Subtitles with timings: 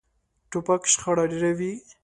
[0.51, 1.73] توپک شخړه ډېروي.